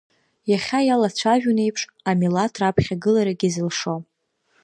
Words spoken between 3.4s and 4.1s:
зылшо.